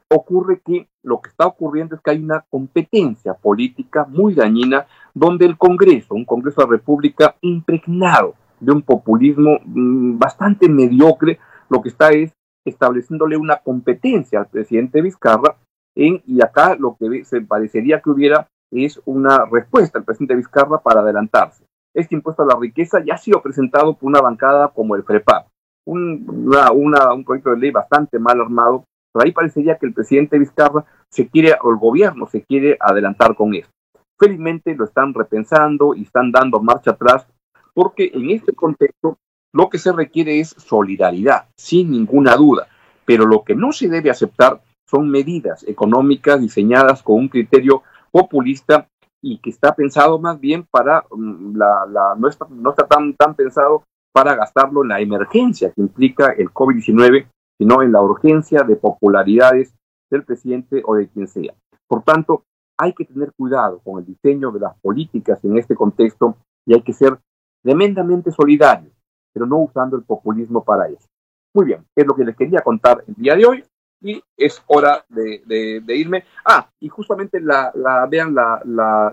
ocurre 0.08 0.62
que 0.66 0.88
lo 1.04 1.20
que 1.20 1.30
está 1.30 1.46
ocurriendo 1.46 1.96
es 1.96 2.02
que 2.02 2.12
hay 2.12 2.20
una 2.20 2.46
competencia 2.50 3.34
política 3.34 4.06
muy 4.06 4.34
dañina 4.34 4.88
donde 5.14 5.46
el 5.46 5.58
Congreso, 5.58 6.16
un 6.16 6.24
Congreso 6.24 6.62
de 6.62 6.68
la 6.68 6.72
República 6.78 7.36
impregnado 7.42 8.36
de 8.62 8.72
un 8.72 8.82
populismo 8.82 9.60
mm, 9.66 10.18
bastante 10.18 10.70
mediocre, 10.70 11.38
lo 11.68 11.82
que 11.82 11.90
está 11.90 12.12
es 12.12 12.32
estableciéndole 12.64 13.36
una 13.36 13.58
competencia 13.58 14.40
al 14.40 14.48
presidente 14.48 15.02
Vizcarra 15.02 15.58
en, 15.98 16.22
y 16.26 16.42
acá 16.42 16.78
lo 16.80 16.96
que 16.96 17.26
se 17.26 17.42
parecería 17.42 18.00
que 18.00 18.10
hubiera 18.10 18.48
es 18.72 19.02
una 19.06 19.46
respuesta 19.52 20.00
al 20.00 20.06
presidente 20.06 20.36
Vizcarra 20.36 20.80
para 20.80 21.02
adelantarse. 21.02 21.64
Este 21.94 22.16
impuesto 22.16 22.44
a 22.44 22.46
la 22.46 22.58
riqueza 22.60 23.04
ya 23.06 23.16
ha 23.16 23.18
sido 23.18 23.42
presentado 23.42 23.94
por 23.96 24.08
una 24.08 24.22
bancada 24.22 24.70
como 24.70 24.96
el 24.96 25.04
FREPAP, 25.04 25.48
un, 25.86 26.26
un 26.74 27.24
proyecto 27.26 27.50
de 27.52 27.58
ley 27.58 27.72
bastante 27.72 28.18
mal 28.18 28.40
armado, 28.40 28.86
pero 29.12 29.26
ahí 29.26 29.32
parecería 29.32 29.78
que 29.78 29.88
el 29.88 29.94
presidente 29.94 30.40
Vizcarra 30.40 30.86
se 31.10 31.28
quiere, 31.28 31.54
o 31.62 31.72
el 31.72 31.78
gobierno 31.78 32.28
se 32.28 32.44
quiere 32.44 32.78
adelantar 32.80 33.36
con 33.36 33.54
esto. 33.54 33.72
Felizmente 34.18 34.76
lo 34.76 34.86
están 34.86 35.14
repensando 35.14 35.94
y 35.96 36.04
están 36.04 36.32
dando 36.32 36.62
marcha 36.62 36.92
atrás, 36.92 37.28
porque 37.74 38.12
en 38.14 38.30
este 38.30 38.54
contexto 38.54 39.18
lo 39.54 39.70
que 39.70 39.80
se 39.80 39.92
requiere 39.92 40.40
es 40.40 40.50
solidaridad, 40.50 41.50
sin 41.58 41.92
ninguna 41.92 42.38
duda, 42.38 42.68
pero 43.04 43.26
lo 43.26 43.44
que 43.44 43.56
no 43.56 43.74
se 43.74 43.90
debe 43.90 44.10
aceptar 44.10 44.62
son 44.88 45.10
medidas 45.10 45.66
económicas 45.68 46.40
diseñadas 46.40 47.04
con 47.04 47.18
un 47.18 47.28
criterio 47.30 47.84
populista 48.12 48.88
y 49.22 49.38
que 49.40 49.50
está 49.50 49.74
pensado 49.74 50.20
más 50.20 50.40
bien 50.40 50.66
para 50.70 51.06
mm, 51.12 51.56
la, 51.56 52.16
no 52.18 52.28
está, 52.28 52.48
no 52.50 52.72
está 52.72 52.88
tan, 52.88 53.14
tan 53.16 53.36
pensado 53.36 53.84
para 54.14 54.36
gastarlo 54.36 54.84
en 54.84 54.90
la 54.90 55.00
emergencia 55.00 55.72
que 55.72 55.82
implica 55.82 56.32
el 56.32 56.50
COVID-19, 56.50 57.28
sino 57.58 57.82
en 57.82 57.92
la 57.92 58.02
urgencia 58.02 58.64
de 58.64 58.76
popularidades 58.76 59.74
del 60.10 60.24
presidente 60.24 60.82
o 60.86 60.96
de 60.96 61.08
quien 61.08 61.28
sea. 61.28 61.54
Por 61.88 62.04
tanto, 62.04 62.44
hay 62.78 62.94
que 62.94 63.06
tener 63.06 63.32
cuidado 63.34 63.80
con 63.80 64.00
el 64.00 64.06
diseño 64.06 64.52
de 64.52 64.60
las 64.60 64.78
políticas 64.80 65.40
en 65.46 65.58
este 65.58 65.76
contexto 65.76 66.36
y 66.66 66.74
hay 66.74 66.82
que 66.82 66.94
ser 66.94 67.18
tremendamente 67.64 68.32
solidarios, 68.32 68.94
pero 69.34 69.46
no 69.46 69.60
usando 69.60 69.96
el 69.96 70.04
populismo 70.04 70.64
para 70.64 70.88
eso. 70.88 71.08
Muy 71.54 71.66
bien, 71.66 71.86
es 71.96 72.06
lo 72.06 72.16
que 72.16 72.26
les 72.26 72.36
quería 72.36 72.62
contar 72.62 73.04
el 73.08 73.14
día 73.16 73.36
de 73.36 73.46
hoy 73.46 73.64
y 74.02 74.22
es 74.36 74.62
hora 74.68 75.06
de, 75.10 75.84
irme. 75.88 76.26
Ah, 76.44 76.70
y 76.80 76.90
justamente 76.90 77.40
la, 77.40 77.72
vean 78.10 78.34
la, 78.34 78.62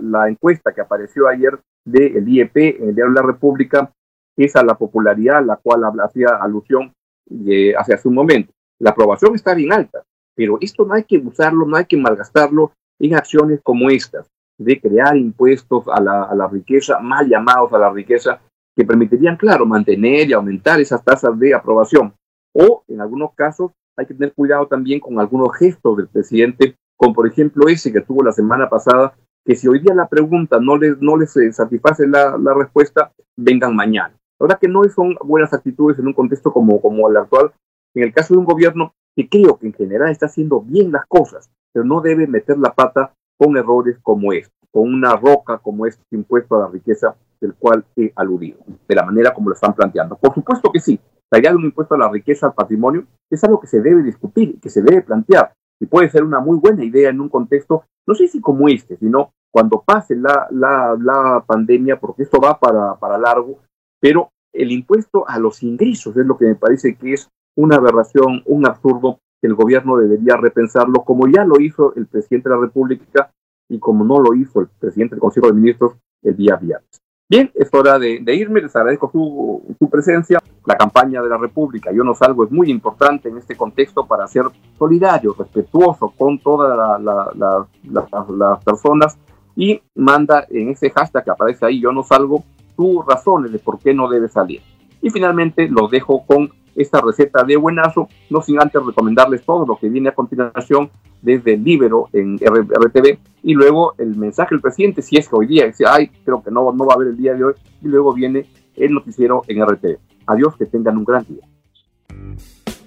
la, 0.01 0.29
encuesta 0.29 0.73
que 0.73 0.81
apareció 0.81 1.29
ayer 1.29 1.59
del 1.85 2.27
IEP, 2.29 2.57
en 2.57 2.89
el 2.89 2.95
Diario 2.95 3.13
de 3.15 3.21
la 3.21 3.27
República, 3.27 3.93
es 4.37 4.57
a 4.57 4.63
la 4.63 4.75
popularidad 4.75 5.39
a 5.39 5.43
la 5.43 5.57
cual 5.57 5.83
hacía 6.03 6.29
alusión 6.41 6.93
eh, 7.47 7.75
hace, 7.77 7.95
hace 7.95 8.09
un 8.09 8.15
momento. 8.15 8.53
La 8.79 8.91
aprobación 8.91 9.35
está 9.35 9.55
bien 9.55 9.73
alta, 9.73 10.05
pero 10.35 10.59
esto 10.61 10.85
no 10.85 10.95
hay 10.95 11.05
que 11.05 11.19
usarlo, 11.19 11.67
no 11.67 11.77
hay 11.77 11.85
que 11.85 11.97
malgastarlo 11.97 12.73
en 12.99 13.15
acciones 13.15 13.61
como 13.63 13.91
estas, 13.91 14.29
de 14.59 14.81
crear 14.81 15.17
impuestos 15.17 15.85
a 15.89 16.01
la, 16.01 16.25
a 16.25 16.35
la 16.35 16.49
riqueza, 16.49 16.99
mal 17.01 17.29
llamados 17.29 17.73
a 17.73 17.79
la 17.79 17.91
riqueza, 17.91 18.41
que 18.77 18.85
permitirían, 18.85 19.37
claro, 19.37 19.67
mantener 19.67 20.29
y 20.29 20.33
aumentar 20.33 20.81
esas 20.81 21.05
tasas 21.05 21.37
de 21.39 21.53
aprobación. 21.53 22.15
O, 22.53 22.85
en 22.87 23.01
algunos 23.01 23.35
casos, 23.35 23.73
hay 23.99 24.07
que 24.07 24.15
tener 24.15 24.33
cuidado 24.33 24.67
también 24.67 25.01
con 25.01 25.19
algunos 25.19 25.57
gestos 25.57 25.97
del 25.97 26.09
presidente, 26.09 26.77
como 26.97 27.15
por 27.15 27.27
ejemplo 27.27 27.69
ese 27.69 27.93
que 27.93 28.01
tuvo 28.01 28.23
la 28.23 28.33
semana 28.33 28.69
pasada, 28.69 29.15
que 29.45 29.57
si 29.57 29.67
hoy 29.67 29.81
día 29.81 29.95
la 29.95 30.09
pregunta 30.09 30.59
no 30.61 30.77
les, 30.77 31.01
no 31.01 31.17
les 31.17 31.37
eh, 31.37 31.53
satisface 31.53 32.07
la, 32.07 32.39
la 32.39 32.55
respuesta, 32.55 33.13
vengan 33.37 33.75
mañana. 33.75 34.15
La 34.39 34.45
verdad 34.45 34.59
que 34.61 34.69
no 34.69 34.85
son 34.85 35.17
buenas 35.25 35.53
actitudes 35.53 35.99
en 35.99 36.07
un 36.07 36.13
contexto 36.13 36.53
como, 36.53 36.81
como 36.81 37.09
el 37.09 37.17
actual. 37.17 37.53
En 37.95 38.05
el 38.05 38.13
caso 38.13 38.35
de 38.35 38.39
un 38.39 38.45
gobierno 38.45 38.93
que 39.17 39.29
creo 39.29 39.59
que 39.59 39.67
en 39.67 39.73
general 39.73 40.11
está 40.11 40.27
haciendo 40.27 40.61
bien 40.61 40.93
las 40.93 41.05
cosas, 41.07 41.51
pero 41.73 41.85
no 41.85 42.01
debe 42.01 42.29
meter 42.29 42.57
la 42.59 42.73
pata 42.73 43.13
con 43.37 43.57
errores 43.57 43.99
como 44.03 44.33
este, 44.33 44.55
con 44.71 44.93
una 44.95 45.17
roca 45.17 45.59
como 45.59 45.87
este 45.87 46.03
impuesto 46.13 46.57
a 46.57 46.61
la 46.61 46.69
riqueza 46.69 47.17
del 47.41 47.55
cual 47.55 47.85
he 47.97 48.13
aludido, 48.15 48.59
de 48.87 48.95
la 48.95 49.05
manera 49.05 49.35
como 49.35 49.49
lo 49.49 49.55
están 49.55 49.75
planteando. 49.75 50.17
Por 50.17 50.35
supuesto 50.35 50.71
que 50.71 50.81
sí, 50.81 51.01
la 51.31 51.39
idea 51.39 51.51
de 51.51 51.57
un 51.57 51.65
impuesto 51.65 51.95
a 51.95 51.99
la 51.99 52.09
riqueza, 52.09 52.47
al 52.47 52.55
patrimonio, 52.55 53.05
es 53.31 53.43
algo 53.45 53.61
que 53.61 53.67
se 53.67 53.81
debe 53.81 54.03
discutir, 54.03 54.59
que 54.61 54.71
se 54.71 54.83
debe 54.83 55.03
plantear, 55.03 55.53
y 55.81 55.87
puede 55.87 56.09
ser 56.11 56.25
una 56.25 56.41
muy 56.41 56.59
buena 56.59 56.85
idea 56.85 57.11
en 57.11 57.21
un 57.21 57.29
contexto, 57.29 57.85
no 58.07 58.15
sé 58.15 58.29
si 58.29 58.41
como 58.41 58.69
este, 58.69 58.97
sino 58.97 59.33
cuando 59.51 59.83
pase 59.83 60.17
la, 60.17 60.47
la, 60.51 60.97
la 61.01 61.45
pandemia, 61.47 61.99
porque 61.99 62.23
esto 62.23 62.41
va 62.41 62.59
para, 62.59 62.95
para 62.97 63.19
largo, 63.19 63.59
pero 64.01 64.31
el 64.53 64.73
impuesto 64.73 65.29
a 65.29 65.39
los 65.39 65.63
ingresos 65.63 66.17
es 66.17 66.27
lo 66.27 66.37
que 66.37 66.47
me 66.47 66.55
parece 66.55 66.97
que 66.97 67.13
es 67.13 67.29
una 67.57 67.77
aberración, 67.77 68.43
un 68.47 68.67
absurdo 68.67 69.21
que 69.41 69.47
el 69.47 69.55
gobierno 69.55 69.97
debería 69.97 70.37
repensarlo, 70.37 71.05
como 71.05 71.29
ya 71.29 71.45
lo 71.45 71.61
hizo 71.61 71.95
el 71.95 72.07
presidente 72.07 72.49
de 72.49 72.55
la 72.55 72.61
República 72.61 73.33
y 73.69 73.79
como 73.79 74.05
no 74.05 74.21
lo 74.21 74.35
hizo 74.35 74.61
el 74.61 74.69
presidente 74.69 75.15
del 75.15 75.21
Consejo 75.21 75.49
de 75.49 75.53
Ministros 75.55 75.97
el 76.23 76.37
día 76.37 76.57
viernes. 76.57 77.01
Bien, 77.31 77.51
es 77.55 77.69
hora 77.75 77.99
de, 77.99 78.23
irme, 78.35 78.63
les 78.63 78.75
agradezco 78.75 79.11
su, 79.13 79.91
presencia. 79.91 80.39
La 80.65 80.77
campaña 80.77 81.21
de 81.21 81.29
la 81.29 81.37
República, 81.37 81.93
Yo 81.93 82.03
no 82.03 82.15
salgo, 82.15 82.45
es 82.45 82.51
muy 82.51 82.71
importante 82.71 83.29
en 83.29 83.37
este 83.37 83.55
contexto 83.55 84.07
para 84.07 84.27
ser 84.27 84.45
solidario, 84.79 85.35
respetuoso 85.39 86.13
con 86.17 86.39
todas 86.39 87.01
las 87.03 88.65
personas 88.65 89.19
y 89.55 89.81
manda 89.95 90.47
en 90.49 90.71
ese 90.71 90.91
hashtag 90.91 91.25
que 91.25 91.31
aparece 91.31 91.67
ahí, 91.67 91.81
Yo 91.81 91.93
no 91.93 92.03
salgo, 92.03 92.45
tus 92.77 93.05
razones 93.05 93.53
de 93.53 93.59
por 93.59 93.79
qué 93.79 93.93
no 93.93 94.09
debe 94.09 94.29
salir. 94.29 94.63
Y 95.03 95.11
finalmente 95.11 95.69
los 95.69 95.91
dejo 95.91 96.25
con 96.25 96.51
esta 96.79 97.01
receta 97.01 97.45
de 97.45 97.57
buenazo, 97.57 98.09
no 98.31 98.41
sin 98.41 98.61
antes 98.61 98.83
recomendarles 98.85 99.45
todo 99.45 99.67
lo 99.67 99.77
que 99.77 99.89
viene 99.89 100.09
a 100.09 100.15
continuación 100.15 100.91
desde 101.21 101.55
el 101.55 101.65
Libero 101.65 102.09
en 102.13 102.39
RTV 102.39 103.19
y 103.43 103.55
luego 103.55 103.95
el 103.99 104.17
mensaje 104.17 104.55
del 104.55 104.63
presidente, 104.63 105.03
si 105.03 105.17
es 105.17 105.29
que 105.29 105.37
hoy 105.37 105.47
día 105.47 105.67
dice, 105.67 105.85
ay, 105.87 106.09
creo 106.25 106.43
que 106.43 106.51
no, 106.51 106.73
no 106.73 106.87
va 106.87 106.95
a 106.95 106.97
haber 106.97 107.09
el 107.09 107.17
día 107.17 107.35
de 107.35 107.45
hoy, 107.45 107.55
y 107.83 107.89
luego 107.89 108.13
viene 108.13 108.47
el 108.77 108.93
noticiero 108.93 109.43
en 109.49 109.65
RTV. 109.65 109.99
Adiós, 110.27 110.57
que 110.57 110.67
tengan 110.67 110.97
un 110.97 111.05
gran 111.05 111.27
día. 111.27 111.45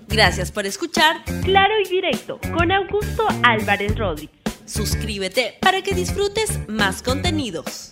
Gracias 0.07 0.51
por 0.51 0.65
escuchar 0.65 1.17
Claro 1.43 1.73
y 1.83 1.89
Directo 1.89 2.39
con 2.53 2.71
Augusto 2.71 3.23
Álvarez 3.43 3.97
Rodríguez. 3.97 4.35
Suscríbete 4.65 5.55
para 5.61 5.81
que 5.81 5.93
disfrutes 5.93 6.59
más 6.69 7.01
contenidos. 7.01 7.91